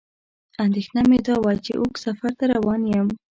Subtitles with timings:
[0.65, 3.07] اندېښنه مې دا وه چې اوږد سفر ته روان یم.